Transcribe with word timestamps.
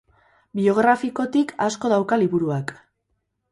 Biografikotik 0.59 1.53
asko 1.67 1.93
dauka 1.95 2.21
liburuak. 2.25 2.77